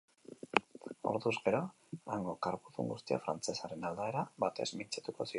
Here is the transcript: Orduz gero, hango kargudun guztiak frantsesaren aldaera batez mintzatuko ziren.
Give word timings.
Orduz 1.09 1.33
gero, 1.49 1.59
hango 2.15 2.33
kargudun 2.47 2.89
guztiak 2.93 3.23
frantsesaren 3.27 3.85
aldaera 3.91 4.25
batez 4.45 4.67
mintzatuko 4.81 5.21
ziren. 5.21 5.29